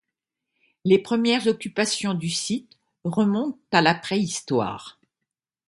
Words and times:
Les 0.83 0.97
premières 0.97 1.45
occupations 1.45 2.15
du 2.15 2.31
site 2.31 2.75
remontent 3.03 3.59
à 3.71 3.83
la 3.83 3.93
préhistoire. 3.93 4.99